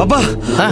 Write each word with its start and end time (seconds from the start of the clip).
Ha? 0.00 0.68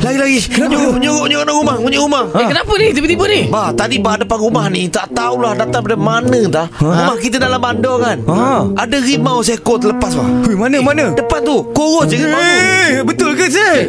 Lagi-lagi 0.00 0.38
Menyuruh 0.56 0.92
Menyuruh 0.96 1.22
Menyuruh 1.28 1.44
orang 1.44 1.56
rumah 1.60 1.76
Menyuruh 1.76 2.04
rumah 2.08 2.24
Eh, 2.36 2.46
kenapa 2.48 2.72
ni 2.76 2.86
tiba-tiba 2.92 3.24
ni? 3.28 3.40
Bah, 3.48 3.68
tadi 3.72 3.96
bah 3.96 4.16
depan 4.16 4.38
rumah 4.38 4.64
ni 4.68 4.88
tak 4.88 5.12
tahulah 5.12 5.56
datang 5.56 5.82
dari 5.84 5.96
mana 5.96 6.38
dah. 6.46 6.66
Rumah 6.76 7.16
kita 7.16 7.36
dalam 7.40 7.60
bandar 7.60 7.96
kan. 8.00 8.16
Ha. 8.28 8.68
Ada 8.76 8.96
rimau 9.00 9.40
seekor 9.40 9.80
terlepas 9.80 10.12
bah. 10.12 10.28
Hui, 10.44 10.52
mana 10.52 10.78
mana? 10.84 11.16
Depan 11.16 11.40
tu, 11.42 11.64
kurus 11.72 12.12
je 12.12 12.20
rimau. 12.20 12.36
Eh, 12.38 13.00
betul 13.02 13.25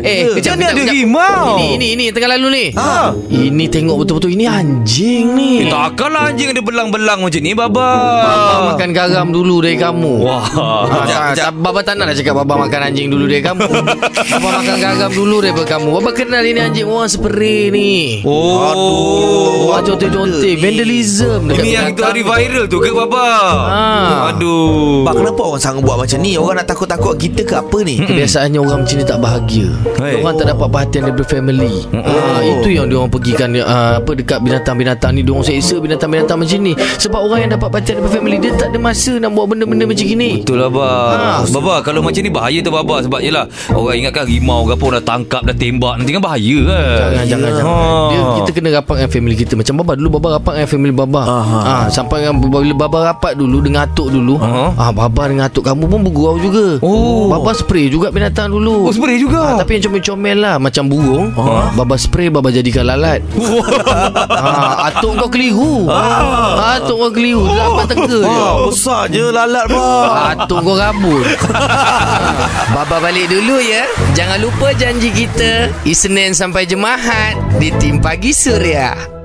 Eh, 0.04 0.36
kejap, 0.38 0.54
Mana 0.58 0.74
ada 0.74 0.84
rimau? 0.84 1.46
Ini, 1.58 1.68
ini, 1.80 1.88
ini 1.96 2.04
tengah 2.12 2.30
lalu 2.36 2.48
ni. 2.52 2.66
Ha. 2.76 3.14
Ini 3.30 3.66
tengok 3.72 3.96
betul-betul 4.04 4.32
ini 4.36 4.46
anjing 4.46 5.26
ni. 5.34 5.52
Eh, 5.66 5.72
takkanlah 5.72 6.34
anjing 6.34 6.52
ada 6.52 6.62
belang-belang 6.62 7.20
macam 7.24 7.42
ni, 7.42 7.52
Baba. 7.56 7.90
Baba 8.24 8.56
makan 8.74 8.90
garam 8.92 9.28
dulu 9.32 9.64
dari 9.64 9.78
kamu. 9.80 10.14
Wah. 10.24 10.44
Ha, 10.48 11.34
tak, 11.38 11.54
Baba 11.58 11.80
tak 11.82 11.96
nak 11.98 12.14
cakap 12.14 12.34
Baba 12.44 12.68
makan 12.68 12.92
anjing 12.92 13.08
dulu 13.08 13.30
dari 13.30 13.44
kamu 13.44 13.68
Baba 14.34 14.50
makan 14.62 14.76
garam 14.82 15.12
dulu 15.14 15.36
daripada 15.44 15.78
kamu 15.78 15.88
Baba 16.00 16.12
kenal 16.12 16.44
ini 16.44 16.60
anjing 16.60 16.88
orang 16.88 17.10
spray 17.10 17.70
ni 17.70 18.22
Oh. 18.26 19.70
Orang 19.70 19.84
contek-contek 19.86 20.56
Vandalism 20.60 21.52
dekat 21.52 21.64
Ini 21.64 21.70
yang 21.70 21.88
itu 21.94 22.02
hari 22.04 22.24
viral 22.24 22.66
tu 22.66 22.80
ke, 22.82 22.90
Baba? 22.92 23.28
Ha. 23.68 23.86
Aduh. 24.34 25.06
Bah, 25.06 25.14
kenapa 25.14 25.42
orang 25.44 25.62
sanggup 25.62 25.84
buat 25.88 25.98
macam 26.04 26.20
ni? 26.20 26.34
Orang 26.36 26.56
nak 26.58 26.68
takut-takut 26.68 27.16
kita 27.16 27.42
ke 27.46 27.54
apa 27.56 27.78
ni? 27.86 28.02
Kebiasaannya 28.02 28.60
orang 28.60 28.80
macam 28.84 28.96
ni 28.98 29.06
tak 29.06 29.20
bahagia 29.22 29.70
Hey. 29.98 30.18
Orang 30.18 30.38
tak 30.38 30.50
dapat 30.50 30.68
perhatian 30.68 31.02
daripada 31.06 31.26
family 31.28 31.74
ha, 31.92 32.38
Itu 32.40 32.70
yang 32.70 32.86
diorang 32.86 33.10
pergikan 33.10 33.54
uh, 33.54 33.98
apa 33.98 34.12
Dekat 34.14 34.42
binatang-binatang 34.42 35.14
ni 35.14 35.22
Diorang 35.22 35.42
seksa 35.42 35.78
binatang-binatang 35.78 36.38
macam 36.38 36.60
ni 36.60 36.74
Sebab 36.76 37.20
orang 37.20 37.40
yang 37.42 37.52
dapat 37.54 37.68
perhatian 37.70 37.94
daripada 37.98 38.14
family 38.14 38.38
Dia 38.38 38.52
tak 38.54 38.68
ada 38.70 38.80
masa 38.80 39.12
nak 39.18 39.32
buat 39.32 39.46
benda-benda 39.48 39.86
macam 39.86 40.06
gini 40.06 40.42
Betul 40.42 40.58
lah 40.58 40.70
Baba 40.70 40.90
Ha. 41.18 41.30
Baba 41.50 41.76
kalau 41.82 42.02
macam 42.02 42.22
ni 42.22 42.30
bahaya 42.30 42.60
tu 42.60 42.70
Baba 42.70 43.02
Sebab 43.02 43.20
yelah 43.20 43.46
Orang 43.70 43.96
ingatkan 43.96 44.26
rimau 44.26 44.66
ke 44.66 44.74
apa 44.74 44.86
dah 44.98 45.04
tangkap 45.04 45.42
dah 45.44 45.56
tembak 45.56 45.94
Nanti 45.98 46.12
kan 46.12 46.22
bahaya 46.22 46.58
kan 46.64 46.78
Jangan 46.78 47.26
jangan 47.26 47.52
jangan. 47.52 47.66
Ha. 47.68 48.06
Dia 48.08 48.22
kita 48.38 48.50
kena 48.52 48.70
rapat 48.76 48.96
dengan 48.98 49.12
family 49.12 49.36
kita 49.36 49.54
macam 49.54 49.74
baba 49.78 49.94
dulu 49.94 50.10
baba 50.14 50.28
rapat 50.38 50.54
dengan 50.56 50.70
family 50.70 50.94
baba. 50.94 51.22
Aha. 51.24 51.60
Ah 51.60 51.84
sampai 51.88 52.18
dengan 52.22 52.36
bila 52.38 52.74
baba 52.78 52.98
rapat 53.08 53.34
dulu 53.34 53.58
dengan 53.60 53.86
atuk 53.86 54.10
dulu. 54.10 54.36
Aha. 54.38 54.66
Ah 54.78 54.92
baba 54.92 55.24
dengan 55.28 55.46
atuk 55.46 55.64
kamu 55.64 55.84
pun 55.86 56.00
bergurau 56.02 56.38
juga. 56.38 56.78
Oh. 56.80 57.28
Baba 57.28 57.52
spray 57.52 57.88
juga 57.88 58.10
binatang 58.10 58.50
dulu. 58.50 58.88
Oh 58.88 58.94
spray 58.94 59.18
juga 59.18 59.40
Ah, 59.40 59.57
tapi 59.58 59.78
yang 59.78 59.84
comel-comel 59.90 60.38
lah 60.38 60.56
Macam 60.58 60.86
burung. 60.86 61.34
Baba 61.74 61.96
spray 61.98 62.30
Baba 62.30 62.50
jadikan 62.50 62.86
lalat. 62.86 63.20
Ah, 64.38 64.88
Atuk 64.88 65.18
kau 65.18 65.30
keliru. 65.30 65.90
Ah. 65.90 66.78
Atuk 66.78 66.98
kau 67.00 67.12
keliru. 67.12 67.44
Dia 67.44 67.66
dapat 67.66 67.86
teka 67.90 68.18
Ah, 68.24 68.54
besar 68.64 69.02
je 69.10 69.26
lalat 69.28 69.66
bah. 69.68 70.38
Atuk 70.38 70.62
kau 70.62 70.78
rabun. 70.78 71.26
Baba 72.72 72.98
balik 73.02 73.28
dulu 73.28 73.58
ya. 73.58 73.90
Jangan 74.14 74.40
lupa 74.40 74.72
janji 74.78 75.10
kita. 75.10 75.74
Isnin 75.84 76.38
sampai 76.38 76.70
Jumaat 76.70 77.36
di 77.58 77.74
Tim 77.82 77.98
Pagi 77.98 78.32
Suria. 78.32 79.17